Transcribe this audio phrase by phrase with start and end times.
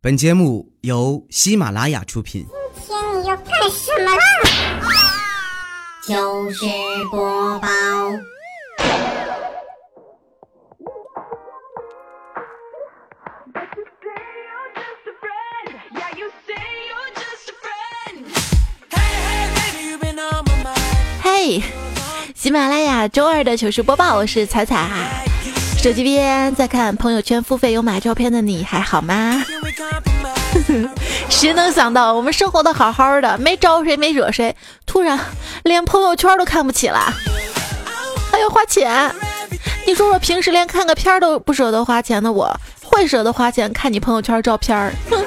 [0.00, 2.46] 本节目由喜马拉雅出品。
[2.86, 4.22] 今天你要干什么啦？
[6.06, 6.64] 糗事
[7.10, 7.68] 播报。
[21.20, 21.60] 嘿，
[22.36, 25.27] 喜马拉雅周二的糗事播报，我是彩彩。
[25.88, 29.42] 手机边在看朋友圈付费有买照片的你还好吗？
[31.30, 35.18] 谁能想到我们生活的好好的，没招谁没惹谁，突然
[35.62, 37.10] 连朋友圈都看不起了，
[38.30, 39.10] 还要花钱。
[39.86, 44.92] 你说说，平时连看个片都不舍得花钱的我，会舍得花钱看你朋友圈照片？
[45.08, 45.24] 哼！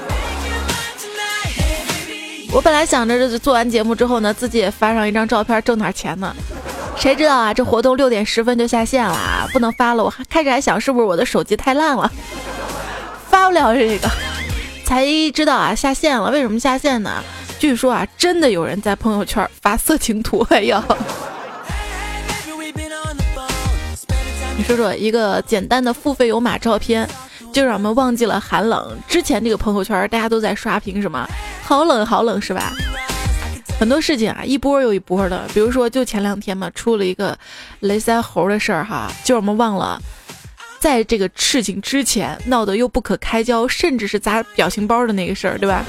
[2.54, 6.36] 我本来想着这做完节目之后呢，自己也发上一张照片挣点钱呢。
[7.02, 10.04] 谁知道啊，这活动六点十分就下线了，不能发了。
[10.04, 12.12] 我还开始还想是不是我的手机太烂了，
[13.28, 14.08] 发不了这个。
[14.86, 16.30] 才知道啊，下线了。
[16.30, 17.24] 为什么下线呢？
[17.58, 20.46] 据说啊，真的有人在朋友圈发色情图。
[20.52, 20.84] 哎呀，
[24.56, 27.10] 你说说，一个简单的付费有码照片，
[27.52, 28.96] 就让我们忘记了寒冷。
[29.08, 31.28] 之前这个朋友圈大家都在刷屏什么？
[31.64, 32.72] 好冷，好冷，是吧？
[33.82, 35.44] 很多事情啊，一波又一波的。
[35.56, 37.36] 比如说，就前两天嘛，出了一个
[37.80, 40.00] 雷腮猴的事儿哈，就我们忘了。
[40.80, 45.84] 在这个事情之前闹得又不可开交，甚至是砸表情包的那个事儿，对吧？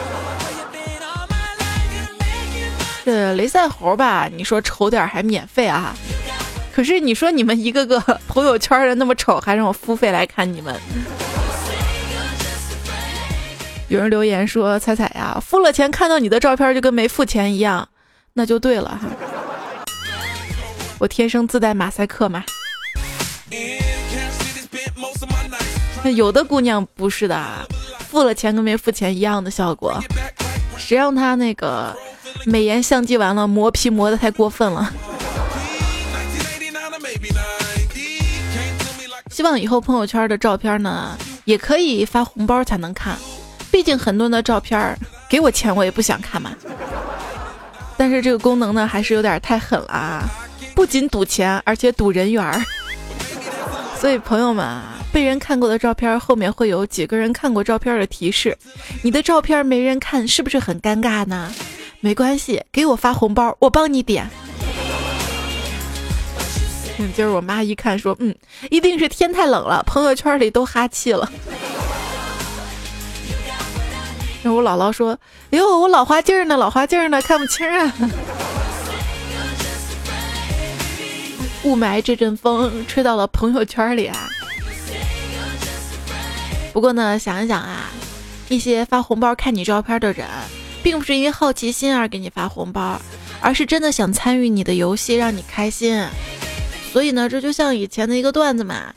[3.05, 5.95] 这雷赛猴吧，你说丑点还免费啊？
[6.73, 10.75] 可是你说你们一个个朋友圈的那么丑，还让我付费来看你们？
[13.93, 17.87] 有人留言说：“彩彩呀，付了钱看到你的照片就跟没付钱一样，
[18.33, 19.01] 那就对了哈。
[20.99, 22.43] 我天生自带马赛克嘛。”
[26.17, 27.69] 有的姑娘不是的，
[28.09, 30.03] 付了钱跟没付钱一样的效果。
[30.79, 31.95] 谁让她那个
[32.47, 34.91] 美颜相机完了磨皮磨的太过分了。
[39.31, 43.19] 希望以后朋友圈的照片呢，也可以发红包才能看。
[43.73, 44.97] 毕竟很多人的照片
[45.29, 46.53] 给我钱我也不想看嘛。
[47.97, 50.29] 但是这个功能呢，还是有点太狠了啊！
[50.75, 52.65] 不仅赌钱，而且赌人缘。
[53.99, 54.91] 所以朋友们啊。
[55.13, 58.57] 被人看过的照片后面会有几个人看过照片的提示，
[59.03, 61.53] 你的照片没人看是不是很尴尬呢？
[62.01, 64.27] 没关系，给我发红包，我帮你点。
[67.15, 68.35] 今儿我妈一看说，嗯，
[68.71, 71.31] 一定是天太冷了，朋友圈里都哈气了。
[74.43, 75.17] 然后我姥姥说，
[75.51, 77.93] 哟，我老花镜呢，老花镜呢，看不清啊。
[81.65, 84.29] 雾霾这阵风吹到了朋友圈里啊。
[86.73, 87.91] 不过呢，想一想啊，
[88.49, 90.27] 一些发红包看你照片的人，
[90.83, 93.01] 并不是因为好奇心而给你发红包，
[93.41, 96.05] 而是真的想参与你的游戏，让你开心。
[96.93, 98.93] 所以呢，这就像以前的一个段子嘛，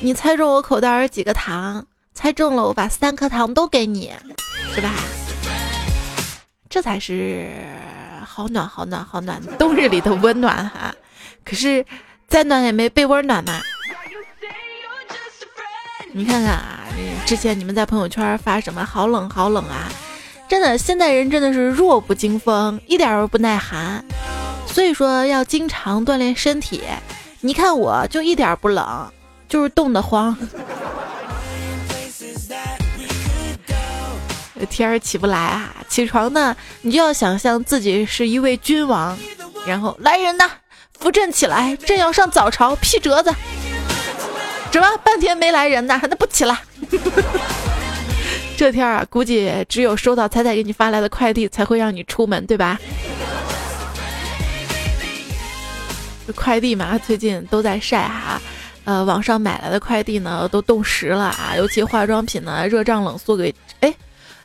[0.00, 1.86] 你猜中我口袋有几个糖，
[2.18, 4.12] 猜中了我把三颗糖都给你，
[4.74, 4.92] 是吧？
[6.68, 7.48] 这才是
[8.26, 10.92] 好暖好暖好暖，冬日里的温暖哈。
[11.44, 11.86] 可是
[12.26, 13.60] 再暖也没被窝暖嘛。
[16.12, 16.80] 你看看啊，
[17.24, 18.84] 之前你们在朋友圈发什么？
[18.84, 19.88] 好冷，好冷啊！
[20.48, 24.04] 真的，现代人真的是弱不禁风，一点都不耐寒。
[24.66, 26.82] 所以说要经常锻炼身体。
[27.42, 29.08] 你看我就一点不冷，
[29.48, 30.36] 就是冻得慌。
[34.66, 39.16] 天儿起不来啊，起床呢，你就要想象自己是一位君王，
[39.66, 40.50] 然后来人呐，
[40.98, 43.34] 扶朕起来，朕要上早朝批折子。
[44.70, 44.96] 什么？
[45.04, 46.00] 半天没来人呢？
[46.08, 46.58] 那不起来？
[48.56, 52.78] 这天啊，估计只有收到彩彩给你发来的快递才会让你出门，对吧？
[56.34, 58.40] 快递嘛，最近都在晒哈。
[58.84, 61.54] 呃，网上买来的快递呢，都冻实了啊。
[61.56, 63.94] 尤其化妆品呢，热胀冷缩给哎，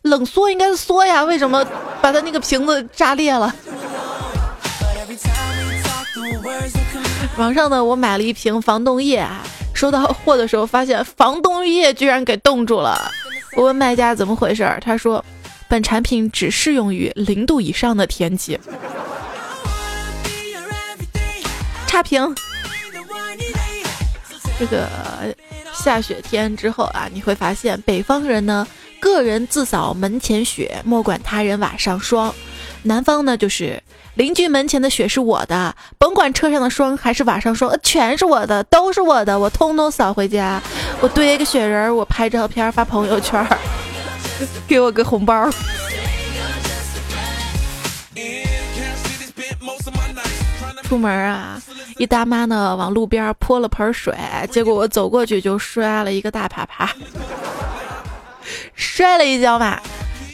[0.03, 1.65] 冷缩应该缩呀，为什么
[2.01, 3.53] 把它那个瓶子炸裂了？
[7.37, 9.43] 网上呢，我买了一瓶防冻液啊。
[9.73, 13.11] 收到货的时候，发现防冻液居然给冻住了。
[13.55, 15.23] 我问卖家怎么回事儿，他说
[15.67, 18.57] 本产品只适用于零度以上的天气。
[21.87, 22.33] 差评。
[24.59, 24.87] 这个
[25.73, 28.65] 下雪天之后啊，你会发现北方人呢，
[29.03, 32.33] 个人自扫门前雪，莫管他人瓦上霜。
[32.83, 33.83] 南方呢，就是。
[34.15, 40.61] 邻居门前的雪是我的，甭管车上的霜还是瓦上霜，全是我的，都是我的，我通通扫回家。
[41.01, 43.43] 我堆个雪人，我拍照片发朋友圈。
[44.67, 45.49] 给我个红包。
[50.83, 51.59] 出门啊，
[51.97, 54.15] 一大妈呢往路边泼了盆水，
[54.51, 56.95] 结果我走过去就摔了一个大啪啪，
[58.75, 59.79] 摔了一跤嘛。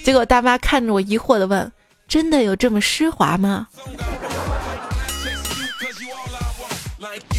[0.03, 1.71] 结果大妈看着我疑惑的问
[2.07, 3.67] ：“真的有这么湿滑吗？”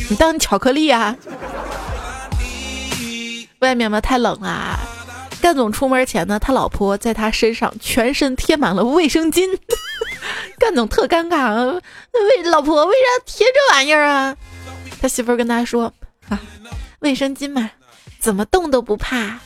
[0.08, 1.17] 你当巧克力啊？
[3.61, 4.79] 外面嘛太冷了。
[5.41, 9.47] 干总出门前呢，他老婆在他身上全身贴满了卫生巾。
[10.58, 14.37] 干总特尴尬，为老婆为啥贴这玩意儿啊？
[15.00, 15.93] 他媳妇跟他说
[16.29, 16.38] ：“啊，
[17.00, 17.70] 卫生巾嘛，
[18.19, 19.38] 怎么动都不怕。”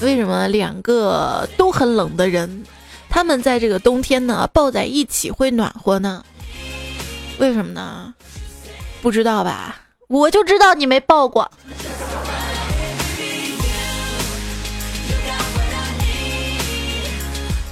[0.00, 2.64] 为什么两个都很冷的人，
[3.08, 6.24] 他们在这个冬天呢抱在一起会暖和呢？
[7.38, 8.14] 为什么呢？
[9.02, 9.80] 不知道吧？
[10.08, 11.50] 我就知道你没抱过。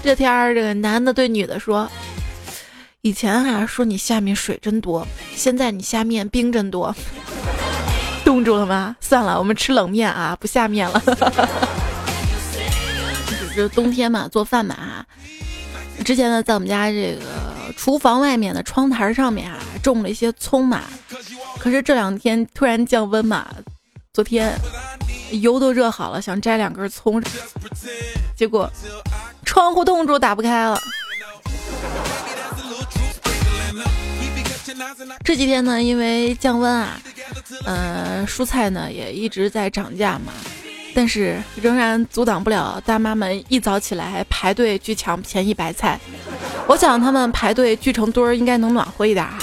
[0.02, 1.88] 这天儿，这个男的对女的说
[3.02, 6.94] ：“以前啊，说你下面水真多，现在你下面冰真多，
[8.24, 8.96] 冻住了吗？
[9.00, 11.02] 算了，我们吃冷面啊，不下面了。
[13.56, 15.02] 只是冬天嘛，做饭嘛。
[16.04, 20.82] 之前呢，在我们家这个厨房外面的窗台上面啊，种了一些葱嘛。
[21.58, 23.48] 可是这两天突然降温嘛，
[24.12, 24.54] 昨天
[25.30, 27.22] 油都热好了，想摘两根葱，
[28.36, 28.70] 结果。”
[29.46, 30.78] 窗户冻住，打不开了。
[35.24, 37.00] 这几天呢，因为降温啊，
[37.64, 40.32] 呃，蔬菜呢也一直在涨价嘛，
[40.96, 46.00] 但是仍然阻挡不了大妈们一早起来排队去抢便宜白菜。
[46.66, 49.38] 我想他们排队聚成堆儿，应该能暖和一点哈。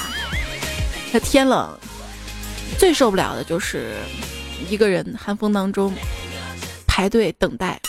[1.12, 1.70] 这天冷，
[2.80, 3.94] 最受不了的就是
[4.68, 5.94] 一个人寒风当中
[6.88, 7.80] 排队等待。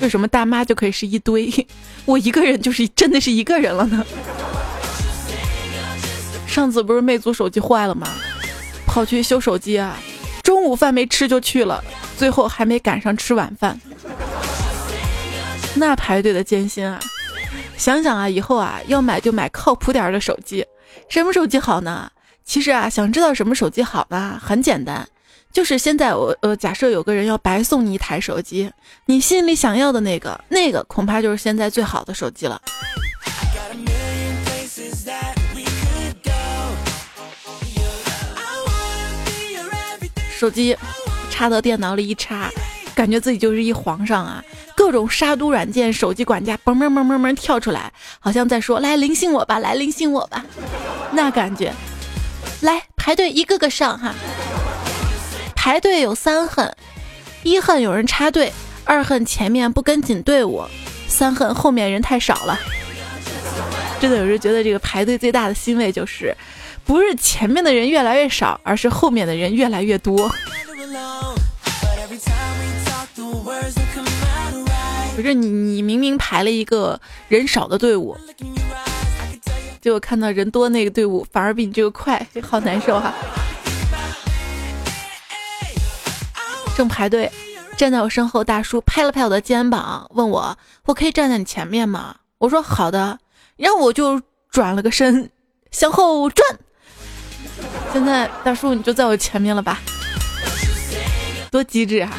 [0.00, 1.52] 为什么大妈就可以是一堆，
[2.04, 4.06] 我一个人就是真的是一个人了呢？
[6.46, 8.06] 上次不是魅族手机坏了吗？
[8.86, 9.98] 跑去修手机啊，
[10.44, 11.82] 中午饭没吃就去了，
[12.16, 13.80] 最后还没赶上吃晚饭，
[15.74, 17.00] 那排队的艰辛啊！
[17.76, 20.64] 想想啊，以后啊要买就买靠谱点的手机，
[21.08, 22.10] 什么手机好呢？
[22.44, 24.38] 其实啊，想知道什么手机好呢？
[24.40, 25.08] 很简单。
[25.50, 28.70] 就是现在，我呃，假设有个人要白送你一台手机，
[29.06, 32.60] 你心里想要的那个，那个恐怕就是现在最好的手机了。
[40.44, 40.76] 手机
[41.30, 42.50] 插到电脑里一插，
[42.94, 44.44] 感觉自己就是一皇上啊！
[44.76, 50.44] 各种杀毒软件、手机管家嘣嘣嘣嘣嘣跳出来，好像在说：“来灵性我吧，来灵性我吧。”
[51.12, 51.72] 那感觉，
[52.60, 54.12] 来排队一个个上哈。
[55.56, 56.70] 排队有三恨：
[57.42, 58.52] 一恨有人插队，
[58.84, 60.62] 二恨前面不跟紧队伍，
[61.08, 62.60] 三恨后面人太少了。
[63.98, 66.36] 真的有时觉得这个排队最大的欣慰就是，
[66.84, 70.30] 不是前面的人越来越少，而是后面的人越来越多。
[75.16, 78.16] 不是你，你明明排了一个人少的队伍，
[79.80, 83.14] 结果看到人多那个队伍反而比你这个快，好难受哈。
[86.76, 87.30] 正排队，
[87.76, 93.18] 站在我身后大叔拍了拍我的肩膀，问我：“我可以站在你前面吗？”我说：“好的。”
[93.56, 94.20] 然后我就
[94.50, 95.30] 转了个身，
[95.70, 96.58] 向后转。
[97.92, 99.80] 现在大叔你就在我前面了吧？
[101.50, 102.10] 多机智啊！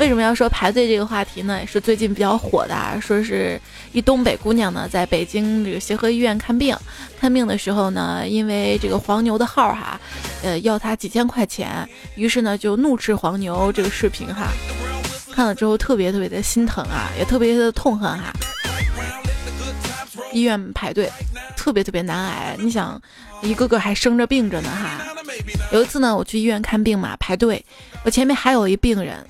[0.00, 1.58] 为什么要说排队这个话题呢？
[1.60, 3.60] 也是最近比较火的，说是
[3.92, 6.76] 一东北姑娘呢，在北京这个协和医院看病。
[7.20, 10.00] 看病的时候呢，因为这个黄牛的号哈，
[10.42, 13.72] 呃，要他几千块钱，于是呢就怒斥黄牛。
[13.72, 14.48] 这个视频哈，
[15.32, 18.32] 看了之后特别特别的心疼啊，也特别的痛恨哈。
[20.32, 21.10] 医院排队
[21.62, 23.00] 特别特别难挨，你想，
[23.40, 24.98] 一个个还生着病着呢哈。
[25.70, 27.64] 有一次呢，我去医院看病嘛，排队，
[28.04, 29.24] 我前面还有一病人，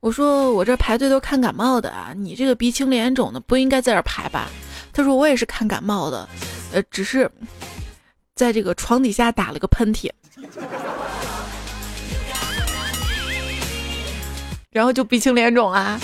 [0.00, 4.48] 我说我这排队都看感冒的啊，你这个鼻青脸肿的不应该在这排吧？
[4.90, 6.26] 他说我也是看感冒的。
[6.72, 7.30] 呃，只是
[8.34, 10.10] 在这个床底下打了个喷嚏，
[14.70, 16.00] 然后就鼻青脸肿啊。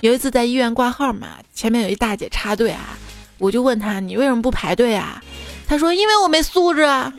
[0.00, 2.96] 有一次在医院挂号嘛，前面有一大姐插队啊，
[3.38, 5.22] 我就问他你为什么不排队啊？
[5.66, 7.12] 他说因为我没素质啊。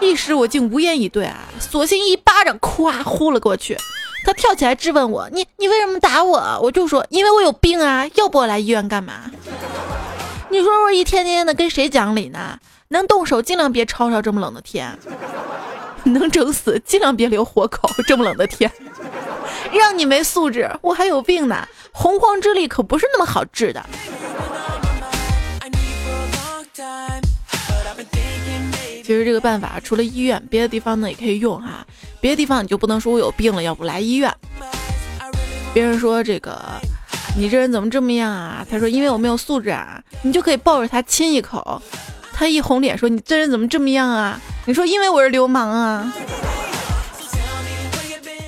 [0.00, 3.76] 一时我竟无言以对啊，索性一巴掌夸呼了过去。
[4.24, 6.58] 他跳起来质问我，你你为什么打我？
[6.62, 9.30] 我就说因为我有病啊，要不我来医院干嘛？
[10.50, 12.58] 你说我一天天的跟谁讲理呢？
[12.88, 14.96] 能动手尽量别吵吵这么冷的天，
[16.04, 18.70] 能整死尽量别留活口这么冷的天，
[19.72, 21.66] 让你没素质，我还有病呢。
[21.92, 23.84] 洪荒之力可不是那么好治的。
[29.04, 31.86] 其实这个办法除了医院，别的地方呢也可以用哈。
[32.22, 34.32] 别的地方你就不能说我有病了，要不来医院。
[35.74, 36.58] 别人说这个
[37.36, 38.66] 你这人怎么这么样啊？
[38.70, 40.02] 他说因为我没有素质啊。
[40.22, 41.82] 你就可以抱着他亲一口，
[42.32, 44.40] 他一红脸说你这人怎么这么样啊？
[44.64, 46.10] 你说因为我是流氓啊。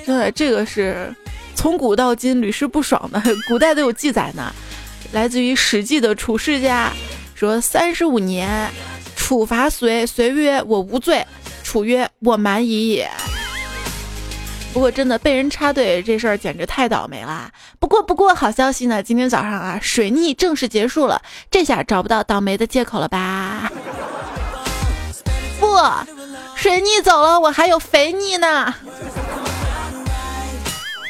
[0.07, 1.13] 对，这个是
[1.53, 4.51] 从古到今屡试不爽的，古代都有记载呢。
[5.11, 6.91] 来自于《史记》的楚世家
[7.35, 8.67] 说三十五年。
[9.27, 11.27] 处罚随随曰：“我无罪。”
[11.61, 13.11] 楚曰：“我蛮夷也。”
[14.71, 17.51] 不过真的被人插队这事儿简直太倒霉了。
[17.77, 23.69] 不过不过好消息呢，今天早上啊，水逆正式结束了，这下找不到倒霉的借口了吧？
[25.59, 25.77] 不，
[26.55, 28.73] 水逆走了，我还有肥逆呢。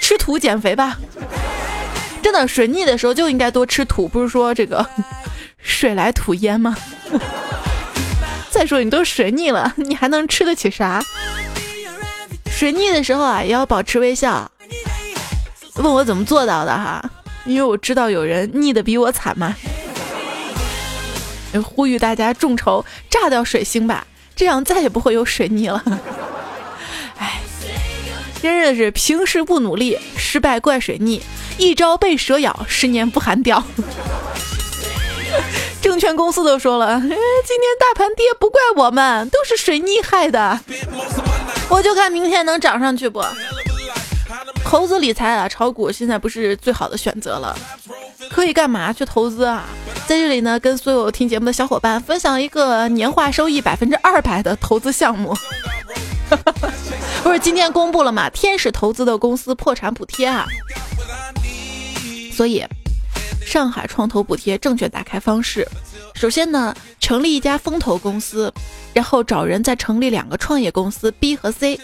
[0.01, 0.97] 吃土减肥吧。
[2.23, 4.83] 真的，水逆的时候就应该多吃土，不是说这个
[5.59, 6.75] 水来土淹吗？
[8.57, 10.99] 再说你都水逆了， 你还能吃得起啥？
[12.49, 14.51] 水逆的时候啊，也要保持微笑。
[15.75, 17.07] 问我怎么做到的哈？
[17.45, 19.55] 因为我知道有人逆的比我惨嘛。
[21.63, 25.83] 呼吁大家众筹炸掉水星吧，这样再也不会有水逆了。
[27.19, 27.39] 哎，
[28.41, 31.21] 真的是平时不努力，失败怪水逆；
[31.59, 33.63] 一朝被蛇咬，十年不寒掉。
[35.87, 37.15] 证券公司都说了，哎今天
[37.79, 40.59] 大盘跌不怪我们，都是水逆害的。
[41.69, 43.23] 我就看明天能涨上去不？
[44.65, 47.57] 投资理财啊，炒股现在不是最好的选择了。
[48.29, 49.63] 可以干嘛去投资啊？
[50.05, 55.33] 在这里呢，跟所有听节目的小伙伴分享一个年化收益百分之二百的投资项目。
[57.23, 58.29] 不是今天公布了吗？
[58.29, 60.45] 天使投资的公司破产补贴啊。
[62.33, 62.65] 所以。
[63.47, 65.65] 上海创投补贴正确打开方式，
[66.13, 68.53] 首先呢，成立一家风投公司，
[68.93, 71.79] 然后找人再成立两个创业公司 B 和 C。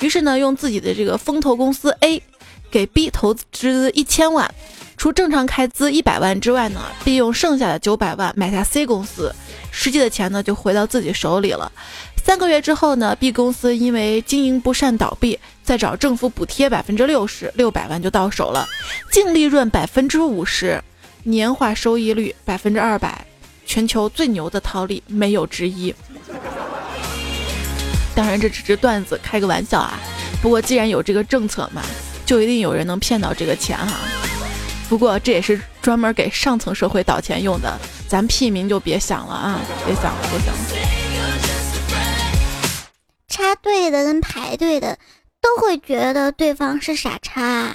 [0.00, 2.22] 于是呢，用自己的这个风投公司 A
[2.70, 4.50] 给 B 投资一千万，
[4.96, 9.30] 除正常开支一百万之外呢，B 用剩下的九百万买下 C 公司，
[9.70, 11.70] 实际的钱呢就回到自己手里了。
[12.24, 18.66] 三个月之后呢，B 公司因为经营不善倒闭，再找政府补贴百分之六十，六百万就到手了，
[19.10, 20.80] 净利润百分之五十，
[21.24, 23.26] 年化收益率百分之二百，
[23.66, 25.94] 全球最牛的套利没有之一。
[28.14, 29.98] 当然这只是段子，开个玩笑啊。
[30.40, 31.82] 不过既然有这个政策嘛，
[32.24, 33.98] 就一定有人能骗到这个钱哈。
[34.88, 41.01] 不过这也是专门给上层社会倒钱用的，咱屁民就别想了啊，别想了，别想了。
[43.32, 44.98] 插队的跟排队的
[45.40, 47.74] 都会觉得对方是傻叉。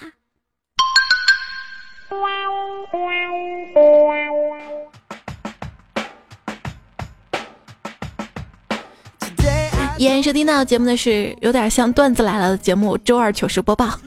[9.98, 14.00] 依然收听到节目的是有点像段子来了的节目周二糗事播报，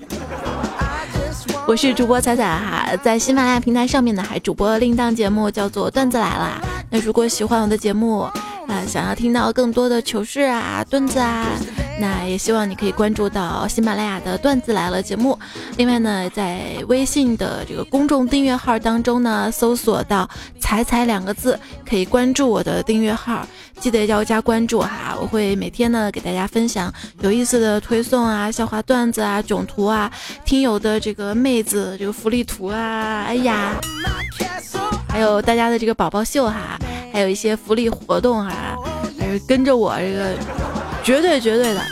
[1.67, 6.63] 我是主播彩彩哈，在喜马拉雅平台上面呢还主播另一档节目叫做段子来了。
[6.91, 8.31] 那如果喜欢我的节目。
[8.71, 11.47] 啊，想要听到更多的糗事啊、段子啊，
[12.01, 15.37] 那也希望你可以关注到喜马拉雅的段子来了节目。
[15.77, 20.29] 另外呢，在微信的这个公众订阅号当中呢，搜索到
[20.61, 21.59] “彩彩”两个字，
[21.89, 23.45] 可以关注我的订阅号，
[23.81, 25.17] 记得要加关注哈。
[25.21, 30.11] 我会每天呢给大家分享有意思的推送啊、笑话段子啊、囧图啊、
[30.45, 33.75] 听友的这个妹子这个福利图啊，哎呀，
[35.09, 36.79] 还有大家的这个宝宝秀哈。
[37.13, 38.77] 还有一些福利活动啊，
[39.19, 40.33] 还是跟着我这个，
[41.03, 41.83] 绝对绝对的，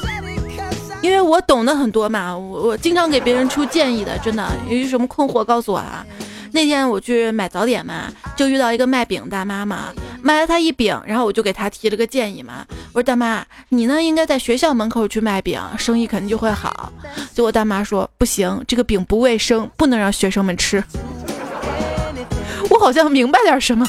[1.02, 6.06] 因为我懂得很多嘛，我我经常给别人出建议的，真的，有什么困惑告诉我啊。
[6.52, 16.92] 那天我去买早点嘛，就遇到一个卖饼大妈嘛，买了她一饼，然后我就给她提了个建议嘛，我说大妈，你呢应该在学校门口去卖饼，生意肯定就会好。
[17.32, 20.82] 结果大妈说不行，这个饼不卫生，不能让学生们吃。
[22.70, 23.86] 我好像明白点什么。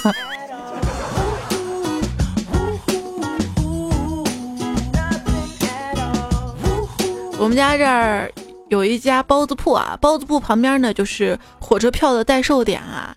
[7.41, 8.29] 我们家这儿
[8.69, 13.15] 有一家包子铺啊，包子铺旁边呢就是火车票的代售点啊。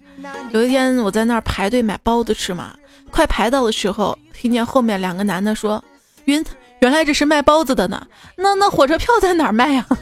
[0.50, 2.74] 有一天我在那儿排队买包子吃嘛，
[3.10, 5.82] 快排到的时候，听见后面两个男的说
[6.26, 6.44] ：“晕，
[6.80, 8.06] 原来这是卖包子的呢。”
[8.36, 9.86] 那那火车票在哪卖呀？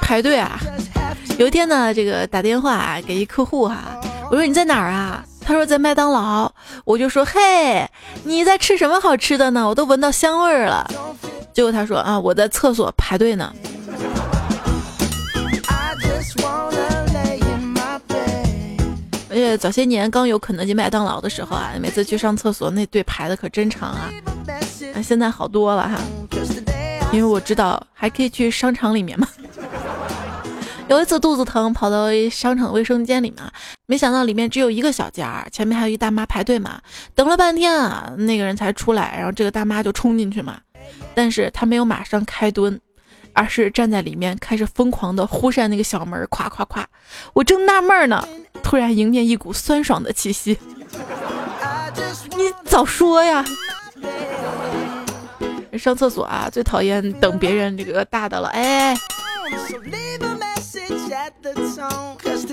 [0.00, 0.58] 排队啊，
[1.36, 5.22] 有一天呢，这个打电话啊给一客户哈，我说你在哪儿啊？
[5.48, 6.52] 他说在麦当劳。
[6.84, 7.88] 我就说嘿，
[8.24, 9.66] 你在吃什么好吃的呢？
[9.66, 10.86] 我都闻到香味儿了。
[11.54, 13.50] 结果他说啊，我在厕所排队呢。
[19.30, 24.10] 而且早些年刚有肯德基、麦当劳的时候啊，每次去上厕所那队排的可真长啊。
[24.94, 25.98] 啊，现在好多了哈，
[27.10, 29.26] 因为我知道还可以去商场里面嘛。
[30.88, 33.44] 有一次肚子疼，跑到商场卫生间里面，
[33.86, 36.80] 没想到里面只有一个小间儿，前面还有一大妈排队嘛。
[37.14, 40.58] 等了半天啊，那个人才出来，然后这个大妈就冲进去嘛，
[41.14, 42.80] 但是她没有马上开蹲，
[43.34, 46.82] 而是站在里面开始疯狂的呼扇那个小门，咵咵咵。
[47.34, 48.26] 我正纳闷呢，
[48.62, 50.58] 突然迎面一股酸爽的气息，
[52.36, 53.44] 你早说呀！
[55.78, 58.96] 上厕所啊，最讨厌等别人这个大的了，哎。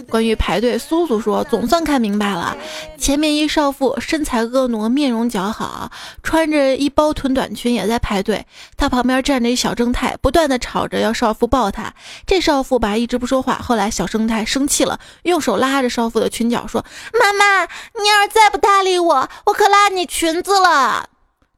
[0.09, 2.55] 关于排队，苏苏说总算看明白了。
[2.97, 5.91] 前面一少妇身材婀娜，面容姣好，
[6.23, 8.45] 穿着一包臀短裙也在排队。
[8.77, 11.93] 她旁边站着一小正太，不断的吵着要少妇抱他。
[12.25, 13.55] 这少妇吧一直不说话。
[13.55, 16.85] 后来小正太生气了，用手拉着少妇的裙角说
[17.19, 17.63] ：“妈妈，
[18.01, 21.09] 你要是再不搭理我，我可拉你裙子了。”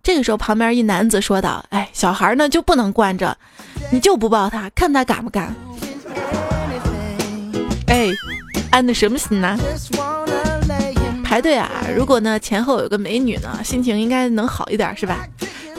[0.02, 3.38] 这个时候旁边一男子说道：“哎，小孩呢就不能惯着，
[3.92, 5.54] 你就不抱他，看他敢不敢。”
[7.88, 8.10] 哎，
[8.72, 9.58] 安的什么心呢？
[11.24, 11.70] 排队啊！
[11.96, 15.28] 如果呢前后有个美女呢，心情应该能好一点，是吧？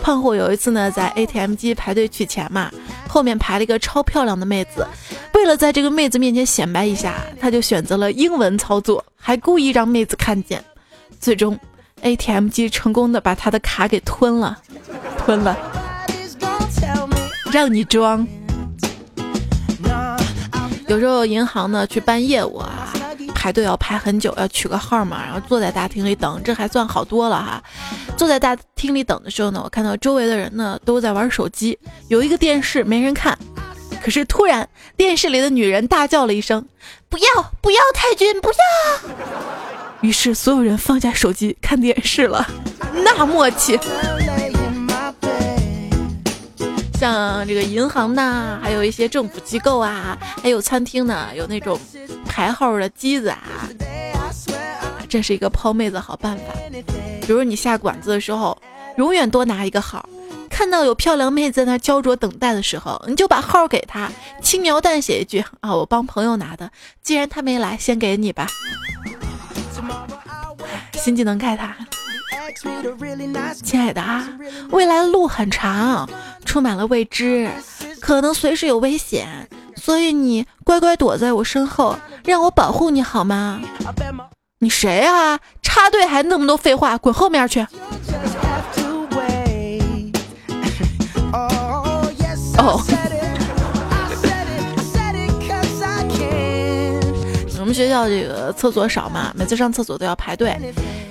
[0.02, 2.70] 胖虎有一次呢在 ATM 机排队取钱嘛，
[3.08, 4.86] 后面排了一个超漂亮的妹子，
[5.34, 10.62] 为了在这个妹子面前显摆一下，他就选择了英文操作，还故意让妹子看见，
[11.18, 11.58] 最终
[12.02, 14.58] ATM 机成功的把他的卡给吞了，
[15.18, 15.56] 吞了，
[17.50, 18.26] 让你装。
[20.88, 22.92] 有时候银行呢去办业务啊，
[23.34, 27.62] 排队要排很久，要取个号嘛，然后坐在大厅里等，这还算好多了哈。
[28.16, 33.38] 坐在大厅里等的时候呢，我看到周围的人呢都在玩手机，有一个电视没人看，
[34.02, 36.66] 可是突然电视里的女人大叫了一声
[37.08, 39.10] ：“不要不要太君不要！”
[40.00, 42.48] 于是所有人放下手机看电视了，
[43.04, 43.78] 那默契。
[46.98, 51.78] 像这个银行呐，还有一些政府机构啊，还有餐厅呢，有那种
[52.26, 53.68] 排号的机子啊，
[55.08, 56.42] 这是一个泡妹子好办法。
[57.22, 58.60] 比如你下馆子的时候，
[58.96, 60.08] 永远多拿一个号，
[60.50, 64.10] 看到有漂亮妹子在那焦灼等待的时候，你就把号给她，
[64.42, 66.68] 轻描淡写一句啊，我帮朋友拿的，
[67.00, 68.48] 既然他没来，先给你吧。
[70.94, 71.76] 新技能开他。
[73.62, 74.26] 亲爱的啊，
[74.70, 76.08] 未来的路很长，
[76.44, 77.50] 充满了未知，
[78.00, 83.60] 可能随时有危险，所以你乖乖躲在我身后，让我保护你好吗？
[84.60, 85.38] 你谁啊？
[85.62, 87.60] 插队还那么多废话，滚后面去！
[92.56, 92.82] 哦。
[97.60, 100.58] 我们学校这个厕所少嘛，每次上厕所都要排队。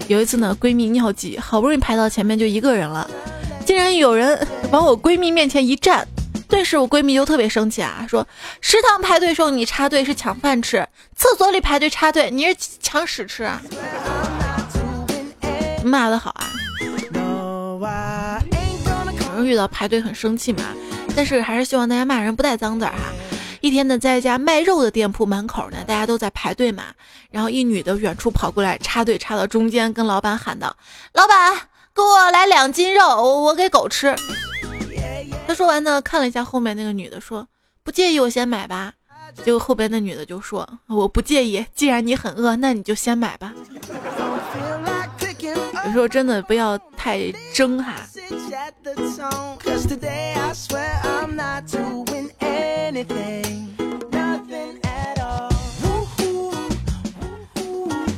[0.08, 3.10] 有一次呢，闺蜜尿急，好不容易排到前面，就一个人了，
[3.65, 6.08] 竟然有人往我闺蜜面前一站，
[6.48, 8.26] 顿时我闺蜜就特别生气啊，说
[8.62, 13.62] 食堂排队时候你插队是抢饭吃，厕所里排队插队你是抢屎吃啊！
[15.84, 16.50] 骂的好啊！
[16.80, 16.88] 有
[19.36, 20.63] 人遇到排队很生气嘛，
[21.15, 22.98] 但是还是希望大家骂人不带脏字儿哈。
[23.67, 26.86] 一天呢，在一家卖肉的店铺门口呢，大家都在排队嘛。
[27.30, 30.75] 然后一女的远处跑过来，插队插到中间，跟老板喊道
[31.13, 31.53] ：“老板，
[31.93, 33.06] 给我来两斤肉，
[33.43, 34.15] 我给狗吃。”
[35.45, 37.45] 他说完呢，看了一下后面那个女的，说
[37.84, 38.93] ：“不介意我先买吧。”
[39.43, 43.53] 结果后边那女的就说：“我不介意，既然你很饿，那你就先买吧。”
[45.86, 47.93] 有时候真的不要太争哈。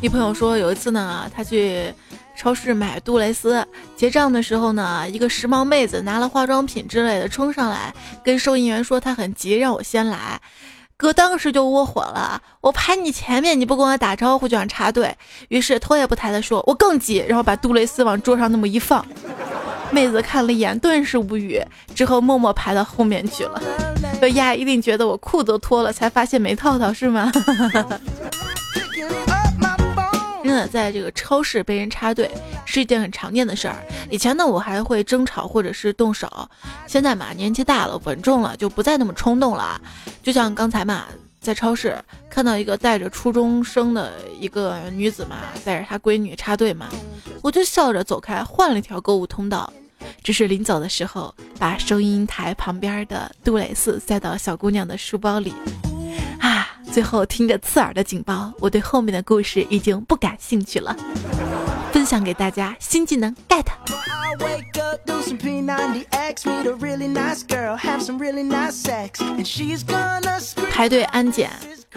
[0.02, 1.94] 一朋友说，有一次呢，他去
[2.34, 3.66] 超市买杜蕾斯，
[3.98, 10.40] 结账的时候呢，一个时髦妹子拿了化妆品之类的冲上来，跟收银员说她很急，让我先来。
[10.96, 15.14] 哥当时就窝火了，我排你前面，你不跟我打招呼就想插队，
[15.50, 19.06] 于是头也不抬的说，我更急，然后把杜蕾斯往桌上那么一放。
[19.92, 21.62] 妹子看了一眼，顿时无语，
[21.94, 23.62] 之后默默排到后面去了。
[24.22, 27.30] 这丫一定觉得我裤子都脱了，才发现没套套是吗？
[30.72, 32.30] 在这个超市被人插队
[32.66, 33.76] 是一件很常见的事儿。
[34.10, 36.50] 以前呢，我还会争吵或者是动手，
[36.88, 39.80] 现在嘛，年纪大了，稳重了，就不再那么冲动了。
[40.22, 41.06] 就像刚才嘛，
[41.40, 41.98] 在超市
[42.30, 46.90] 看到一个带着初中生的一个女子嘛，带着她闺女插队嘛，
[47.42, 49.72] 我就笑着走开，换了一条购物通道。
[50.24, 55.54] 只是临走的时候，把收银台旁边的杜蕾斯塞到小姑娘的书包里。
[56.40, 60.96] 啊， 最后听着刺耳的警报，我对后面的故事已经不感兴趣了。
[61.92, 63.66] 分享给大家新技能 get。
[70.72, 71.52] 排队安检，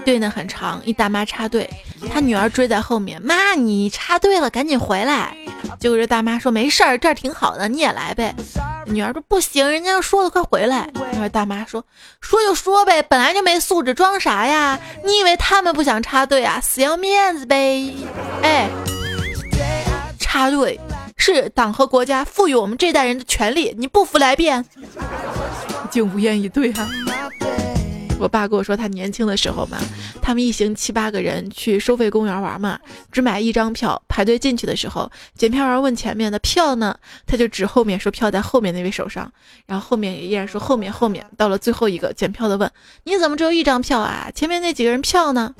[0.04, 1.68] 队呢很长，一大妈插队，
[2.10, 5.36] 她女儿追在后面，妈你插队了，赶紧回来。
[5.78, 8.34] 结果这大妈说没事儿，这儿挺好的，你也来呗。
[8.86, 10.88] 女儿说不行，人家说了快回来。
[11.12, 11.84] 然后大妈说
[12.20, 14.78] 说就说呗，本来就没素质，装啥呀？
[15.04, 16.60] 你以为他们不想插队啊？
[16.60, 17.94] 死要面子呗。
[18.42, 18.68] 哎，
[20.18, 20.80] 插队
[21.16, 24.64] 是党和国家赋予我们这代人的权利，你不服来辩。
[25.90, 26.88] 竟无言以对啊。
[28.18, 29.78] 我爸跟我说，他年轻的时候嘛，
[30.20, 32.78] 他们一行七八个人去收费公园玩嘛，
[33.10, 36.96] 只买一张票，排队进去的时候，检票员问前面的票呢，
[37.26, 39.30] 他就指后面说票在后面那位手上，
[39.66, 42.70] 然后后面也依然说后面后面，到了最后一个检票的问，
[43.04, 44.30] 你怎么只有一张票啊？
[44.32, 45.52] 前面那几个人票呢？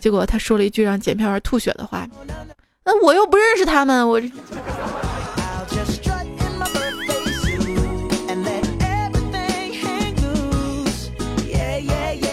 [0.00, 2.08] 结果他说了一句让检票员吐血的话，
[2.84, 4.20] 那我又不认识他们，我。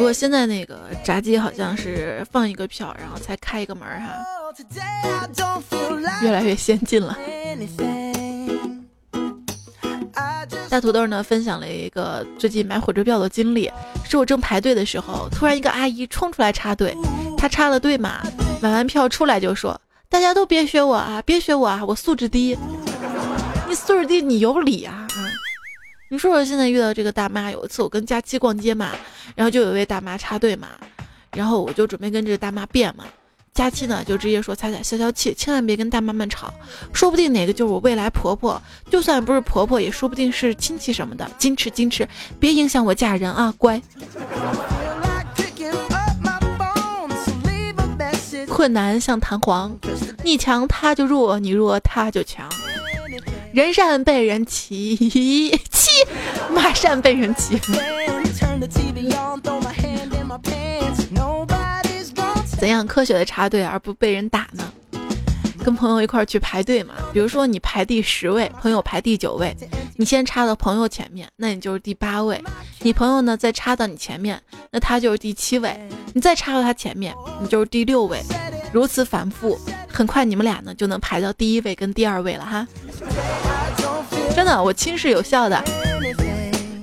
[0.02, 4.18] 不过现在那个闸机好像是放一个票，然后才开一个门哈，
[6.24, 7.16] 越来越先进了。
[10.68, 13.72] 大土豆呢分享了一个最近买火车票的经历，
[14.04, 16.98] 是我正排队的时候，突然一个阿姨冲出来插队，
[17.38, 18.24] 她插了队嘛，
[18.60, 22.58] 买完票出来就说：“大家都别学我啊，别学我啊，我素质低。”
[23.70, 25.08] 你素质低，你有理啊。
[26.12, 28.92] 你说说，现在遇到这个大妈，有一次我跟佳期逛街嘛，
[29.34, 30.68] 然后就有一位大妈插队嘛，
[31.32, 33.06] 然后我就准备跟这个大妈辩嘛，
[33.54, 36.54] 佳期呢就直接说：“彩彩消消气，千万别跟大妈们吵，
[36.92, 42.06] 说不定哪个就是我未来婆婆，就算不是婆婆，也说不定是亲戚什么的，矜持矜持，
[42.42, 43.82] 别影响我嫁人啊，乖。”
[48.50, 49.74] 困难像弹簧，
[50.26, 52.50] 你强他就弱，你弱他就强。
[53.54, 54.96] 人善被人欺，
[55.70, 55.92] 欺
[56.54, 57.60] 马善被人欺。
[62.58, 64.72] 怎样科学的插队而不被人打呢？
[65.64, 69.56] 跟朋友一块去排队嘛，比如说你排第十位，朋友排第九位，
[69.98, 72.42] 你先插到朋友前面，那你就是第八位。
[72.80, 75.78] 你朋友呢再插到你前面，那他就是第七位。
[76.14, 78.22] 你再插到他前面，你就是第六位。
[78.72, 79.60] 如此反复，
[79.94, 82.68] 很快你们俩呢就能排到第一位跟第二位了哈。
[84.36, 85.62] 真的，我亲是有效的。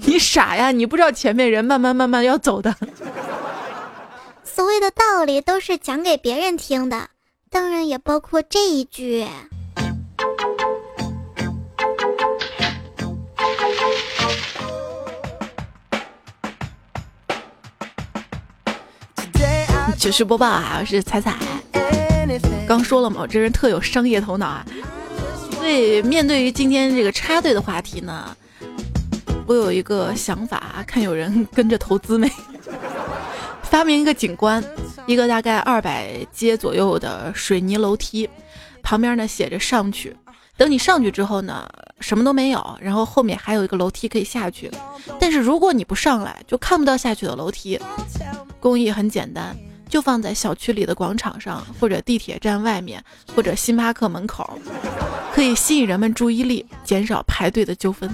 [0.02, 0.70] 你傻呀？
[0.70, 2.74] 你不知道前面人慢慢慢慢要走的。
[4.44, 7.08] 所谓的道理都是讲给别人听的，
[7.50, 9.26] 当然也包括这一句。
[19.96, 21.34] 糗事播报啊，我是彩彩。
[22.68, 24.64] 刚说了嘛，我这人特有商业头脑啊。
[25.52, 28.36] 所以面对于今天这个插队的话题呢，
[29.46, 32.30] 我有一个想法，看有人跟着投资没？
[33.64, 34.62] 发明一个景观，
[35.06, 38.28] 一个大概二百阶左右的水泥楼梯，
[38.82, 40.14] 旁边呢写着上去。
[40.58, 41.66] 等你上去之后呢，
[42.00, 44.70] 什么都没有，然后后面还有一个楼梯可以下去。
[45.18, 47.80] 但是如果你不上来，就看不到下去的楼梯。
[48.60, 49.56] 工艺很简单。
[49.88, 53.02] 就放在小区里的广场上，或者地铁站外面，
[53.34, 54.58] 或者星巴克门口，
[55.34, 58.08] 可以吸引人们注意力，减少排队的纠纷。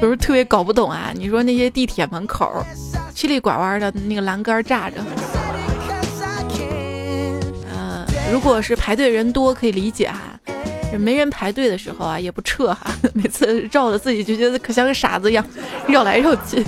[0.00, 1.12] 不是特别搞不懂啊？
[1.14, 2.62] 你说那些地铁门口，
[3.14, 4.96] 曲里拐弯的那个栏杆炸着，
[7.72, 10.38] 呃，如果是排队人多可以理解哈，
[10.98, 15.42] 没人排队的时候啊也不撤哈， 每次绕的自己就觉得可像个傻子一样，
[15.88, 16.62] 绕来绕去。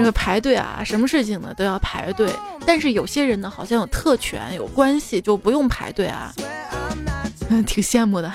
[0.00, 2.32] 这个排队啊，什么事情呢都要排队，
[2.64, 6.32] 但是有些人呢好像有特权、有关系就不用排队啊，
[7.50, 8.32] 嗯， 挺羡慕的。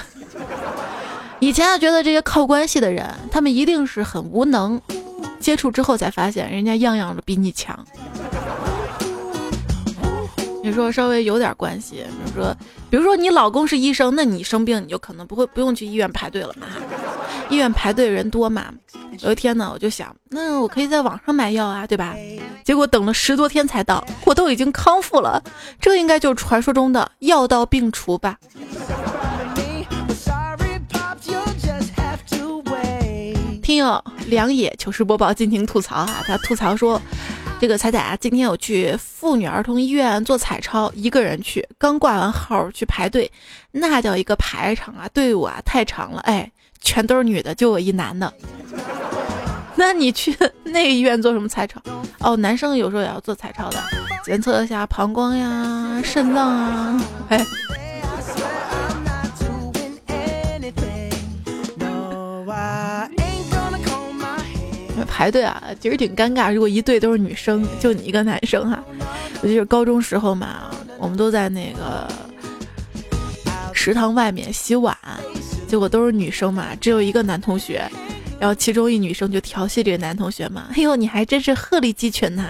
[1.39, 4.79] 以前啊觉得这些靠关系的人，他们一定是很无能，
[5.39, 7.83] 接触之后才发现人家样样都比你强。
[10.61, 12.55] 你说稍微有点关系，比如说，
[12.95, 16.65] 比如说你老公是医生，那你生病你就可能不会不用去医院排队了嘛，
[17.49, 18.73] 医院排队人多嘛。
[19.19, 22.15] 有一天呢，我就想，那我可以在网上买药啊，对吧？
[22.63, 25.43] 结果等了十多天才到，我都已经康复了，
[25.81, 28.37] 这应该就是传说中的药到病除吧？
[33.61, 37.01] 听友梁野糗事播报进行吐槽啊，他吐槽说，
[37.57, 43.31] 这个彩彩啊，今天我去妇女儿童医院做彩超，一个人去，刚挂完号去排队，
[43.71, 48.31] 那叫一个排场啊，队伍啊太长了，哎，全都是女的，就我一男的。
[49.75, 51.81] 那你去 那个医院做什么彩超？
[52.19, 53.81] 哦，男生有时候也要做彩超的，
[54.23, 57.45] 检测一下膀胱呀、肾脏啊，哎。
[65.17, 66.53] 排队啊，其实挺尴尬。
[66.53, 68.83] 如果一队都是女生，就你一个男生哈。
[69.41, 72.05] 我记得高中时候嘛，我们都在那个
[73.71, 74.93] 食堂外面洗碗，
[75.69, 77.81] 结果都是女生嘛，只有一个男同学。
[78.37, 82.47] 然后其中一女生就调戏这个男同学嘛：“哎呦，你还真是鹤立鸡群呐！”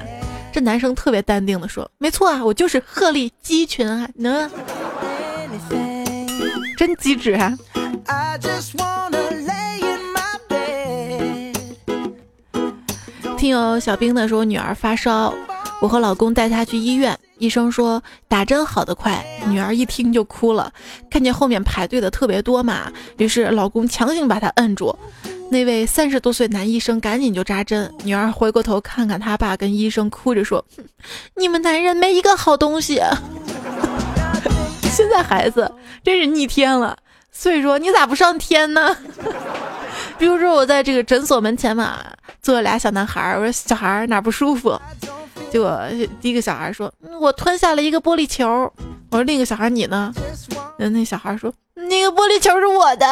[0.52, 4.50] 这男生特别淡定的说：“没错啊，我就是鹤立鸡群啊，能，
[6.76, 7.56] 真机智啊。”
[13.46, 15.32] 听友小兵的说，女儿发烧，
[15.80, 20.74] 我和老公带她去医院，医生说打针好得快，女儿一听就哭了。
[21.12, 24.98] 看见后面排队的特别多嘛，于是老公强行把她摁住。
[25.52, 30.66] 那位三十多岁男医生赶紧就扎针，女儿回过头看看他爸跟医生，哭着说
[31.38, 33.00] ：“你们男人没一个好东西。”
[34.92, 35.72] 现在孩子
[36.04, 36.98] 真是逆天了，
[37.32, 38.98] 所以说你咋不上天呢？
[40.18, 42.00] 比如说我在这个诊所门前嘛，
[42.46, 44.80] 坐俩小男孩，我说小孩哪不舒服？
[45.50, 45.82] 结果
[46.22, 48.72] 第一个小孩说，我吞下了一个玻璃球。
[49.10, 50.14] 我说另一个小孩你呢？
[50.78, 53.08] 那那小孩说，那个玻璃球是我的，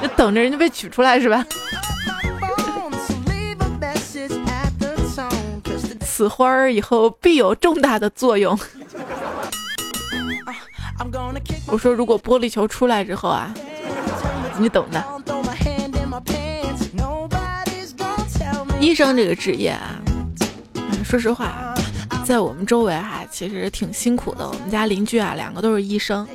[0.00, 1.44] 就 等着人家被取出来是吧？
[6.06, 8.56] 此花儿以后必有重大的作用。
[11.66, 13.52] 我说如果玻璃球出来之后啊。
[14.58, 15.04] 你懂的。
[18.80, 20.00] 医生这个职业啊，
[21.04, 21.74] 说实话，
[22.24, 24.46] 在我们周围哈，其实挺辛苦的。
[24.46, 26.26] 我们家邻居啊，两个都是医生，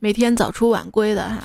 [0.00, 1.42] 每天早出晚归的哈。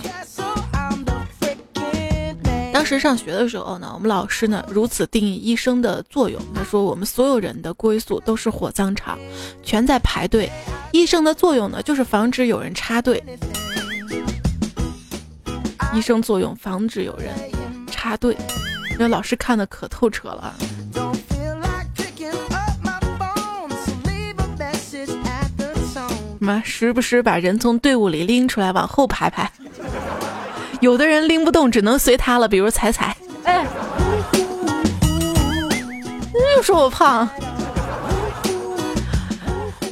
[2.73, 9.17] 当时上学的时候呢，我们老师呢如此定义医生的作用，他说我们所有人的归宿都是火葬场，
[9.63, 10.49] 全在排队。
[10.91, 13.23] 医生的作用呢，就是防止有人插队。
[15.93, 17.33] 医生作用，防止有人
[17.89, 18.35] 插队。
[18.97, 20.53] 那老师看的可透彻了。
[26.39, 26.61] 妈？
[26.63, 29.51] 时不时把人从队伍里拎出来往后排排。
[30.79, 32.47] 有的人拎不动，只能随他了。
[32.47, 33.15] 比如彩彩。
[33.43, 33.65] 哎，
[36.55, 37.27] 又说我胖。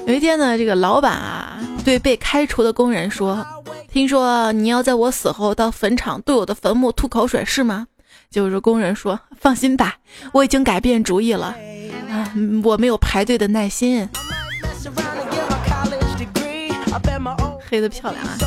[0.05, 3.45] 有一天呢，这个老板啊，对被开除的工人说。
[3.91, 7.87] 听说你要在我死后到坟场对我的坟墓吐口水是吗？
[8.29, 9.95] 就是工人说：“放心吧，
[10.33, 11.55] 我已经改变主意了。
[12.09, 12.33] 啊，
[12.63, 14.07] 我没有排队的耐心。”
[17.67, 18.37] 黑的漂亮啊！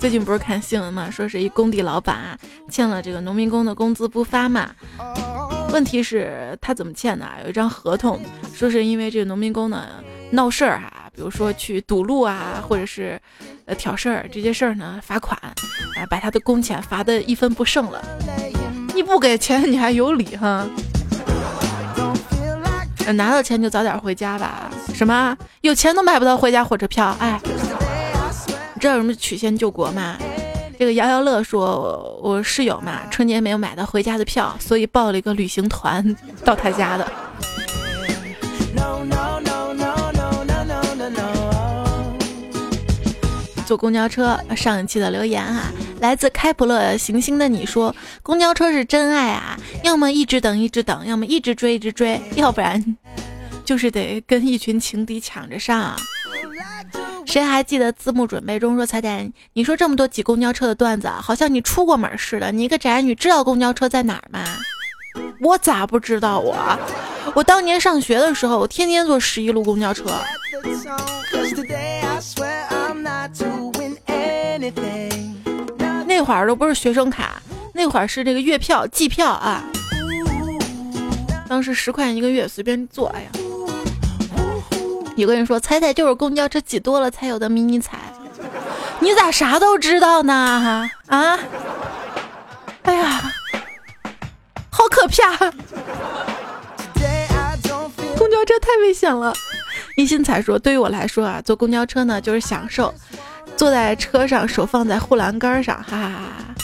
[0.00, 2.36] 最近不是看新闻嘛，说是一工地老板啊
[2.70, 4.70] 欠了这个农民工的工资不发嘛。
[5.70, 7.26] 问题是，他怎么欠的？
[7.44, 8.20] 有一张合同，
[8.54, 9.86] 说是因为这个农民工呢
[10.30, 11.10] 闹事儿哈。
[11.14, 13.20] 比如说去堵路啊，或者是
[13.66, 15.54] 呃挑事儿这些事儿呢，罚款，啊，
[16.10, 18.02] 把他的工钱罚的一分不剩了。
[18.94, 20.64] 你不给钱，你还有理哈？
[23.16, 24.70] 拿到钱就早点回家吧。
[24.94, 25.36] 什么？
[25.62, 27.14] 有钱都买不到回家火车票？
[27.18, 27.40] 哎，
[28.74, 30.16] 你知道什么曲线救国吗？
[30.78, 37.12] 这个摇摇乐说，我室友嘛，春节没有买到回家的票，所以报了一个旅行团到他家的。
[43.66, 45.62] 坐公交车，上一期的留言哈，
[46.00, 52.82] 来自开普勒行星的你说，公交车是真爱啊，要么一直等一直等，要么一直追一直追，要不然
[53.64, 55.96] 就是得跟一群情敌抢着上。
[57.26, 62.52] 谁还记得字幕准备中说彩彩，你说这么多挤公交车的段子啊，好像你出过门似的。
[62.52, 64.44] 你一个宅女知道公交车在哪儿吗？
[65.40, 66.54] 我咋不知道我？
[67.34, 70.04] 我当年上学的时候，我天天坐十一路公交车。
[76.24, 79.62] 会儿都不是学生卡，那会儿是这个月票、季票啊。
[81.46, 83.08] 当时十块钱一个月，随便坐。
[83.08, 83.28] 哎呀，
[85.16, 87.98] 有个人说彩彩就是公交车挤多了才有的迷你彩，
[89.00, 90.88] 你咋啥都知道呢？
[91.08, 91.38] 哈啊？
[92.82, 93.32] 哎呀，
[94.70, 95.50] 好可怕！
[98.16, 99.32] 公交车太危险了。
[99.96, 102.92] 一心彩说，对于我来说啊，坐公交车呢就是享受。
[103.56, 106.54] 坐在车上，手放在护栏杆上，哈哈哈哈！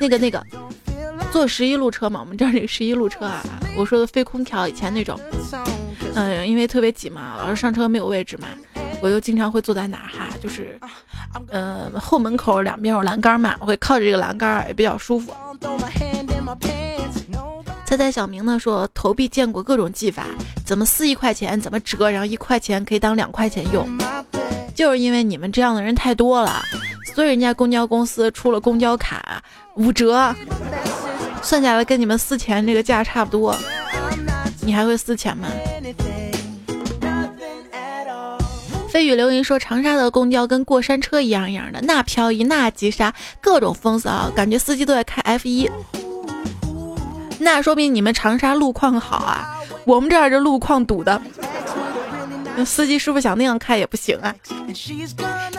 [0.00, 0.44] 那个那个，
[1.30, 3.42] 坐十一路车嘛，我们这儿这个十一路车啊，
[3.76, 5.18] 我说的非空调，以前那种，
[6.14, 8.48] 嗯，因为特别挤嘛，老是上车没有位置嘛，
[9.00, 10.78] 我就经常会坐在哪儿哈，就是，
[11.50, 15.32] 嗯，后门口两边有栏杆嘛，我会靠着这个栏杆也比较舒服。
[17.84, 20.24] 猜猜小明呢说投币见过各种技法，
[20.64, 23.88] 怎么撕一块钱，怎么折，然后一块钱可以当两块钱用，
[24.78, 26.62] 就是因为你们这样的人太多了，
[27.12, 29.42] 所以人家公交公司出了公交卡
[29.74, 30.32] 五折，
[31.42, 33.58] 算下来跟你们撕钱这个价差不多，
[34.60, 35.48] 你还会撕钱吗？
[38.88, 45.68] 飞雨流云说长沙的公交跟过山车一样一样的，那漂移那急刹，各种风骚，感觉司机都在开 F 一。
[47.40, 51.20] 那说明你们长沙路况好啊，我们这儿这路况堵的，
[52.64, 54.34] 司机师傅想那样开也不行啊。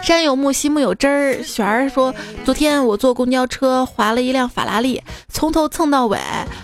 [0.01, 1.43] 山有木，溪木有枝儿。
[1.43, 2.13] 璇儿说，
[2.45, 6.19] 昨天我坐公交车划了一辆法拉利，从头蹭到尾，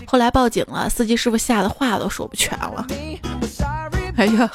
[0.05, 2.85] 后来报警了，司机师傅吓得话都说不全了。
[4.17, 4.49] 哎呀，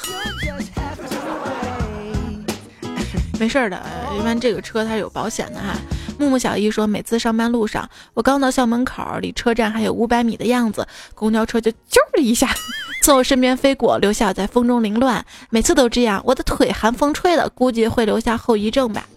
[3.39, 3.81] 没事儿的，
[4.19, 5.75] 一般这个车它是有保险的哈。
[6.21, 12.47] 木木小姨说：“每次上班路上，我刚到校门口，离车站还有五百米的样子，公交车就啾的一下
[13.01, 15.25] 从我身边飞过，留下我在风中凌乱。
[15.49, 19.07] 每次都这样，我的腿寒风吹的，估计会留下后遗症吧。”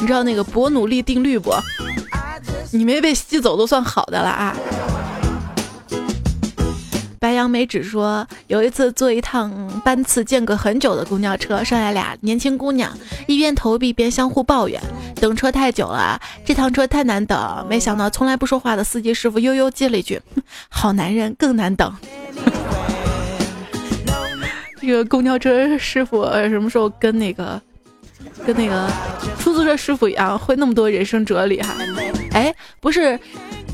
[0.00, 1.52] 你知道那个伯努利定律不？
[2.72, 4.56] 你没被吸走都算好的了啊。
[7.22, 12.92] 白杨梅只说，有一次坐一趟班次间隔很久的公交车，上来俩年轻姑娘，
[13.28, 14.82] 一边投币边相互抱怨，
[15.20, 17.64] 等车太久了，这趟车太难等。
[17.70, 20.20] 没想到从来不说话的司机师傅悠悠接了一句
[20.68, 21.94] ：“好男人更难等。
[24.82, 27.62] ”这个公交车师傅什么时候跟那个
[28.46, 28.88] 跟那个
[29.38, 31.74] 出租车师傅一样，会那么多人生哲理哈？
[32.32, 33.18] 哎，不是。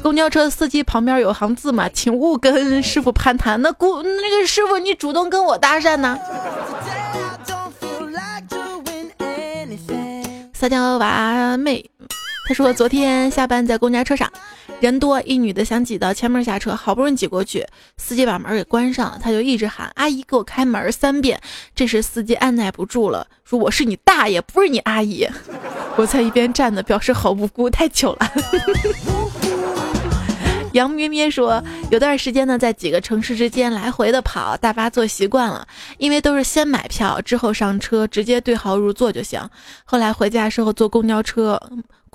[0.00, 3.60] 公交车司机旁边有行字嘛，请勿跟师傅攀谈。
[3.60, 6.16] 那姑那个师傅，你主动跟我搭讪呢？
[10.54, 11.90] 撒娇娃妹，
[12.48, 14.32] 他说昨天下班在公交车上，
[14.80, 17.62] 人多，一女的想挤到前门下车，好不容易挤过去，
[17.98, 21.38] 司机把门给关上了，他就一直喊阿姨给我开门三遍。
[21.74, 25.28] 这时司机按耐不住了，说我是你大爷，不是你阿姨。
[25.96, 28.32] 我在一边站着，表示好无辜，太糗了。
[30.72, 39.38] 杨咩咩说，有段时间呢，在几个城市之间来回的跑，大巴坐习惯了，因为都是先买票之后上车，直接对号入座就行。
[39.84, 41.60] 后来回家的时候坐公交车，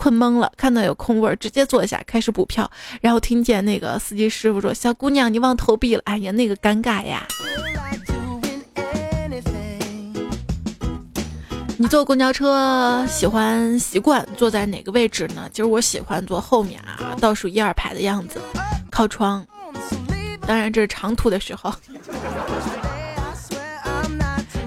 [0.03, 7.25] 困懵了，看到有空位儿，直接坐下开始补票，然后听见那个司机师傅说：“小姑娘，你忘投币了。”哎呀，那个尴尬呀！
[11.77, 15.49] 你坐公交车喜欢习惯坐在哪个位置呢？
[15.53, 18.41] 其实我喜欢坐后面啊，倒数一二排的样子，
[18.91, 19.45] 靠窗。
[20.45, 21.73] 当然这是长途的时候。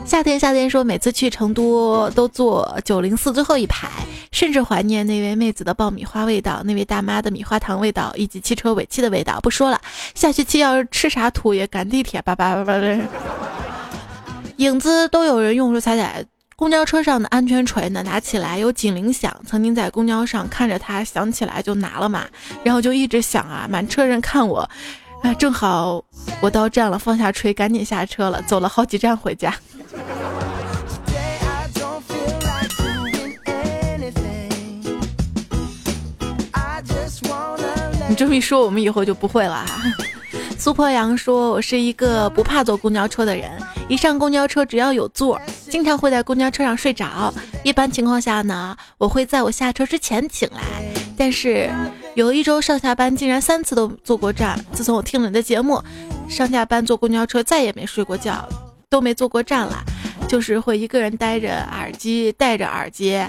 [0.06, 3.90] 夏天夏天说每次去成都都坐九零四最后一排，
[4.36, 9.40] 甚至怀念那位妹子的爆米花味道，那位大妈的米花糖味道，以及汽车尾气的味道。
[9.40, 9.80] 不说了，
[10.14, 12.98] 下学期要是吃啥土也赶地铁，叭叭叭叭的。
[14.58, 16.22] 影子都有人用说彩彩。
[16.54, 18.02] 公交车上的安全锤呢？
[18.02, 19.34] 拿起来有警铃响。
[19.46, 22.26] 曾经在公交上看着它响起来就拿了嘛，
[22.62, 24.68] 然后就一直响啊，满车人看我，
[25.22, 26.04] 啊，正好
[26.42, 29.54] 我到站了，放下锤，赶紧下车了，走了好几站回家。
[38.16, 39.82] 这么一说，我们以后就不会了哈。
[40.58, 43.50] 苏破阳说：“我是一个不怕坐公交车的人，
[43.88, 47.32] 一上公交车只要有座，经常会在公交车上睡着。
[47.62, 50.60] 一般情况下呢，我会在我下车之前醒来。
[51.16, 51.70] 但是
[52.14, 54.58] 有一周上下班竟然三次都坐过站。
[54.72, 55.82] 自从我听了你的节目，
[56.28, 58.48] 上下班坐公交车再也没睡过觉，
[58.88, 59.84] 都没坐过站了。”
[60.28, 63.24] 就是会一个人戴着耳机，戴着耳机，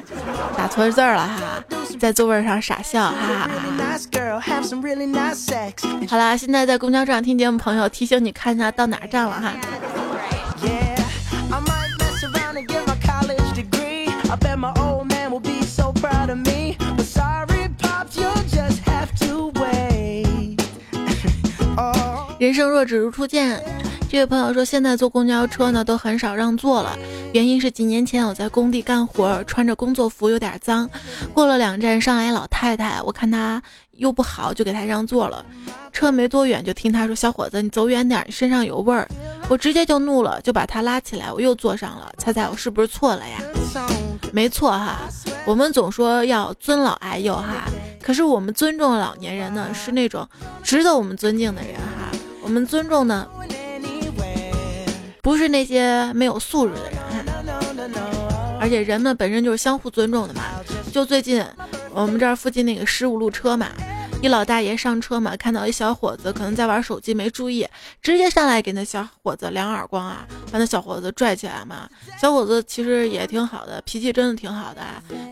[0.58, 1.64] 打错字儿了哈，
[2.00, 3.14] 在座位上傻笑哈。
[3.14, 3.50] 哈
[6.10, 9.54] 好啦，现在在公交站听节目朋友提醒你看一下到哪站了哈。
[22.40, 23.60] 人生若只如初见。
[24.10, 26.98] 这位朋友说，现在坐公交车呢都很少让座了，
[27.34, 30.90] 原因是几年前我在工地干活，穿着工作服有点脏，
[31.34, 35.46] 过了两站上来老太太，我看她又不好，就给她让座了。
[35.92, 39.06] 车没多远，就听她说：“小伙子，你走远点，身上有味儿。”
[39.50, 42.10] 我直接就怒了，就把她拉起来，我又坐上了。
[42.18, 43.40] 猜猜我是不是错了呀？
[44.32, 45.00] 没错哈，
[45.46, 47.66] 我们总说要尊老爱幼哈，
[48.02, 50.26] 可是我们尊重老年人呢，是那种
[50.64, 52.18] 值得我们尊敬的人哈。
[52.42, 53.28] 我们尊重呢。
[55.28, 57.02] 不是那些没有素质的人，
[58.62, 60.42] 而且人们本身就是相互尊重的嘛。
[60.90, 61.44] 就最近
[61.92, 63.68] 我们这儿附近那个十五路车嘛，
[64.22, 67.68] 一老大爷上车嘛，看到一小伙子可能在玩手机没注意，
[68.02, 71.90] 直接上来给那小伙子两耳光啊，把那小伙子拽起来嘛。
[72.18, 74.82] 小伙子其实也挺好的，脾气真的挺好的，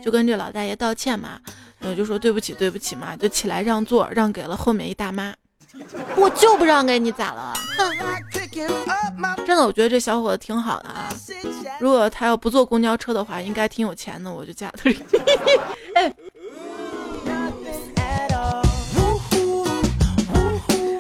[0.04, 1.40] 就跟这老大爷道歉嘛，
[1.80, 5.34] 我就说对不起对不起嘛，就起来让座，让给了后面一大妈。
[6.16, 7.54] 我就不让给你咋了？
[9.46, 11.10] 真的，我觉得这小伙子挺好的啊。
[11.80, 14.90] 如果他要不坐公交车的话，应该挺有钱的，我就嫁他。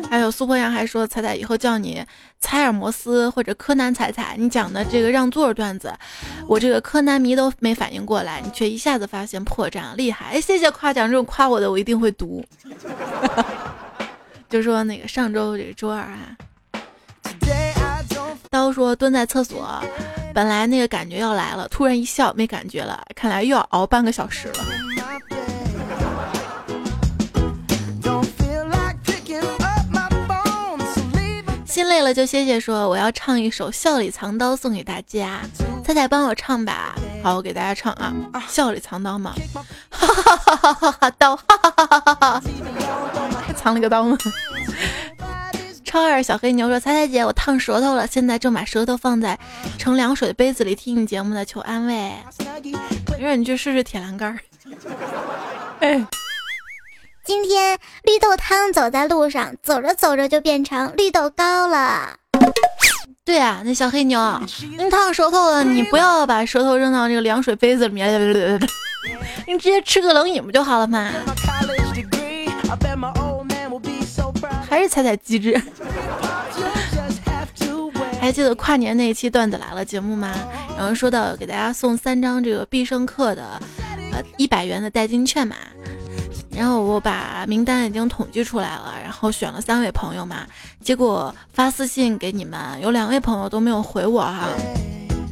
[0.09, 2.01] 还有苏博阳还说，彩彩以后叫你
[2.39, 4.37] 采尔摩斯或者柯南彩彩。
[4.39, 5.93] 你讲的这个让座段子，
[6.47, 10.39] 我这个柯南迷都没反应过来，你却一下子发现破绽，厉害！
[10.39, 12.41] 谢谢夸奖，这种夸我的我一定会读。
[14.47, 16.37] 就说那个上周这个周二啊，
[18.55, 19.83] 刀说蹲在厕所，
[20.33, 24.53] 本来那个感觉要来了，突然一笑没感觉了，看来又要熬半个小时了。
[31.65, 35.41] 心累了就歇歇，说我要唱一首《笑里藏刀》送给大家，
[35.83, 36.95] 彩彩帮我唱吧。
[37.21, 38.13] 好，我给大家唱啊，
[38.47, 39.35] 笑里藏刀嘛，
[39.89, 42.41] 哈哈哈哈哈哈刀，哈哈哈哈哈哈，
[43.45, 44.17] 还藏了个刀呢。
[45.95, 49.39] 超二小黑牛说：“彩彩姐，我烫舌头了，现在正把舌头放在
[49.77, 52.11] 盛凉水的杯子里听你节目呢，求安慰。
[53.17, 54.37] 没事，你去试试铁栏杆。”
[55.79, 56.05] 哎。
[57.23, 62.17] 今天绿豆汤走在路上，走着走着就变成绿豆糕了。
[63.23, 64.19] 对啊，那小黑牛，
[64.77, 68.59] 你烫舌头了，你不要把舌头扔到这个凉水杯子里面，
[69.47, 71.09] 你直接吃个冷饮不就好了吗？
[74.85, 75.59] 是踩踩机智。
[78.21, 80.33] 还记得跨年那一期段子来了节目吗？
[80.77, 83.59] 然后说到给大家送三张这个必胜客的
[84.11, 85.55] 呃一百元的代金券嘛。
[86.55, 90.45] 然后我把名单已经统计出来了，然后选了三位朋友嘛，
[90.81, 94.47] 结果发私信给你们，有两位朋友都没有回我哈，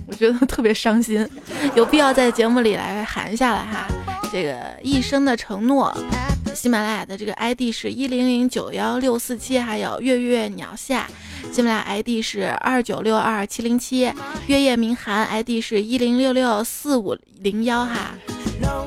[0.08, 1.28] 我觉得特别伤心，
[1.76, 3.88] 有必要在节目里来喊下了哈。
[4.32, 5.95] 这个一生的承诺，
[6.56, 11.08] 喜马拉雅的这个 ID 是一零零九幺六四七，还有月月鸟下，
[11.51, 14.12] 喜马拉雅 ID 是二九六二七零七，
[14.47, 18.16] 月夜明寒 ID 是一零六六四五零幺哈。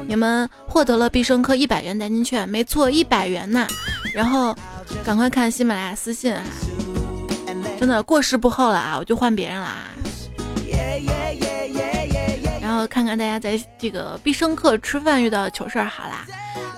[0.07, 3.67] 你们获得了必胜客一百元代金券，没错，一百元呢。
[4.15, 4.57] 然后
[5.05, 6.41] 赶快看喜马拉雅私信哈，
[7.79, 9.91] 真的过时不候了啊，我就换别人了啊。
[12.61, 16.27] 然后看看大家在这个必胜客吃饭遇到的糗事儿，好啦。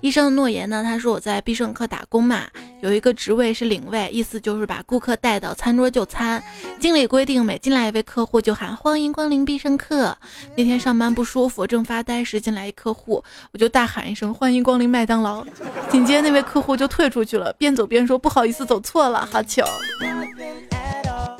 [0.01, 0.82] 医生的诺言呢？
[0.82, 2.44] 他说我在必胜客打工嘛，
[2.80, 6.42] 有一个职位是领位，意思就是把顾客带到餐桌就餐。
[6.78, 10.16] 经理规定每进来一位客户就喊欢迎光临必胜客。
[10.57, 13.22] 那天上班不舒服，正发呆时进来一客户，
[13.53, 15.44] 我就大喊一声欢迎光临麦当劳。
[15.90, 19.64] 紧接那位客户就退出去了，边走边说不好意思走错了，好糗。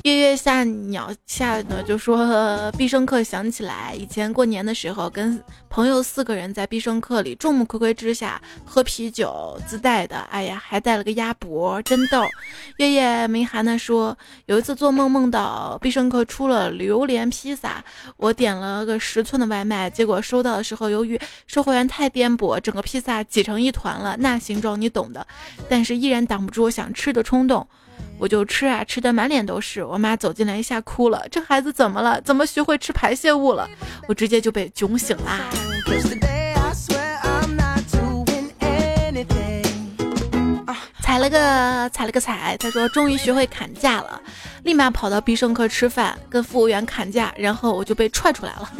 [0.09, 12.23] 月月下鸟下呢，就说必胜客想起来以前过年的时候，跟朋友四个人在必胜客里众目睽睽之下喝啤酒自带的，哎呀，还带了个鸭脖，真逗。
[12.77, 17.83] 月月没含的说，有一次做梦梦到必胜客出了榴莲披萨，
[18.17, 25.25] 我点了个十寸的外卖，结果收到的时候，由于售货员太颠簸，整个披萨挤成一团了，那形状你懂的，
[25.69, 27.67] 但是依然挡不住我想吃的冲动。
[28.17, 29.83] 我就吃啊，吃的满脸都是。
[29.83, 32.19] 我妈走进来一下哭了，这孩子怎么了？
[32.21, 33.69] 怎么学会吃排泄物了？
[34.07, 35.39] 我直接就被囧醒啦。
[41.01, 44.21] 踩了个踩了个踩，他说终于学会砍价了，
[44.63, 48.71] 立马跑到必胜客吃饭，跟服务员砍价，然后我就被踹出来了。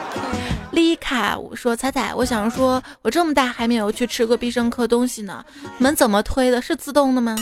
[0.70, 5.44] 丽卡我说彩彩，我想说，我这么大还没有去吃过必胜客东西呢，
[5.78, 6.62] 门怎么推的？
[6.62, 7.34] 是自动的吗？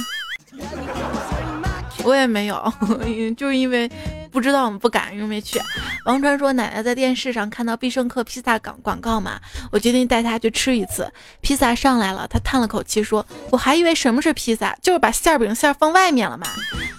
[2.02, 2.72] 我也没有，
[3.36, 3.90] 就是因为
[4.30, 5.59] 不知道，我们不敢，又没去。
[6.05, 9.40] 王川说：“奶奶在电视上看到必胜客披萨广广告嘛，
[9.72, 11.11] 我决定带她去吃一次。
[11.40, 16.46] 披萨上来了，她叹了口气说：‘我还以为什么是披萨，就是把馅饼馅放外面了嘛。’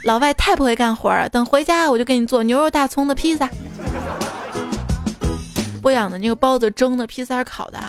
[0.05, 3.47] 老外太不会干活了，等回家我就给你做牛肉大葱的披萨。
[5.83, 7.79] 不养的那个包子蒸的，披萨烤的。”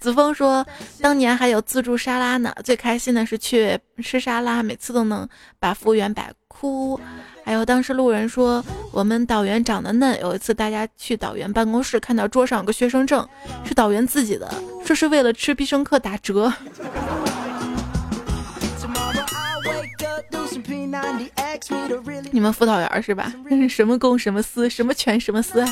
[0.00, 0.66] 子枫说
[1.00, 5.28] ：“当年还有自助沙拉呢，最开心的是去吃沙拉，每次都能
[5.58, 7.00] 把服务员摆哭。
[7.44, 13.26] 还有当时路人说我们导员长得嫩，有一次大家去导员办公室，看到桌上有个学生证，
[13.64, 14.52] 是导员自己的，
[14.84, 16.52] 说是为了吃必胜客打折。
[22.32, 23.32] 你们辅导员是吧？
[23.70, 25.64] 什么公什么私，什么权什么私。”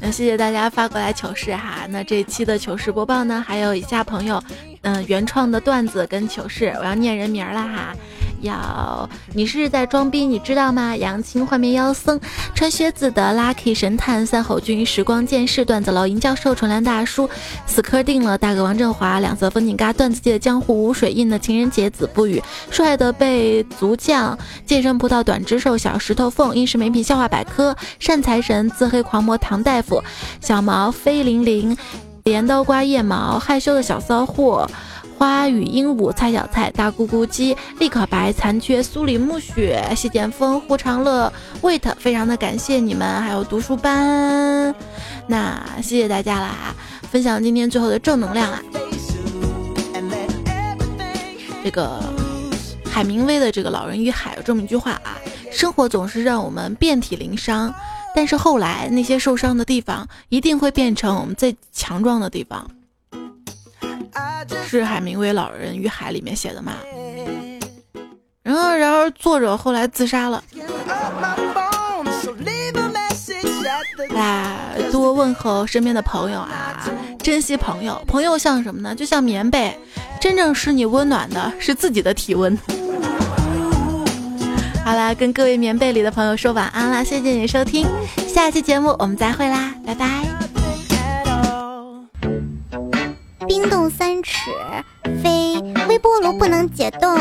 [0.00, 4.42] 那谢谢大家发过来糗事哈，那这一期的糗事播报呢，还有以下朋友，
[4.82, 7.94] 嗯，原创的段子跟糗事，我要念人名了哈。
[8.40, 10.96] 要你是在装逼，你知道吗？
[10.96, 12.20] 杨青幻面妖僧，
[12.54, 17.28] 穿靴子的 Lucky 神探，三吼君，时光剑士，段子楼银教授，纯蓝大叔，
[17.66, 30.00] 死磕定了，大哥王振华，两色风景嘎，段子界的江湖无水印的情人节，子不语，帅的被足将，健身葡萄短肢瘦小石头缝，英式美品笑话百科，善财神，自黑狂魔唐大夫，
[30.40, 31.76] 小毛飞零零，
[32.28, 34.68] 镰刀刮腋毛，害羞的小骚货。
[35.16, 44.72] 花语鹦鹉，蔡小菜，大咕咕鸡，立可白，残缺，苏里暮雪，谢剑锋，胡长乐，wait，非常的感谢你们，还有读书班，
[45.26, 46.72] 那谢谢大家啦，
[47.10, 48.62] 分享今天最后的正能量啊！
[51.64, 52.00] 这个
[52.88, 55.18] 海明威的这个《老人与海》有这么一句话啊：
[55.50, 57.74] 生活总是让我们遍体鳞伤，
[58.14, 62.68] 但是后来那些受伤的地方一定会变成我们最强壮的地方。
[64.66, 66.74] 是海明威《老人与海》里面写的吗？
[68.42, 70.42] 然后，然而作者后来自杀了。
[74.10, 76.82] 来，多问候身边的朋友啊，
[77.18, 78.02] 珍惜朋友。
[78.06, 78.94] 朋友像什么呢？
[78.94, 79.78] 就像棉被，
[80.20, 82.58] 真正使你温暖的是自己的体温。
[84.88, 87.86] 好啦，跟各位棉被里的朋友说晚安啦，谢谢你收听，
[88.26, 90.24] 下期节目我们再会啦，拜拜。
[93.46, 94.50] 冰冻三尺，
[95.22, 95.60] 非
[95.90, 97.18] 微波炉不能解冻。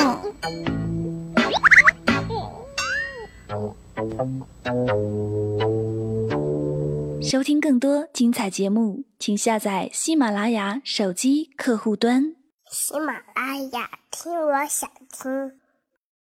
[7.21, 12.33] 收听更多精彩节目，请下载喜马拉雅手机客户端。
[12.71, 15.51] 喜马拉雅，听我想听。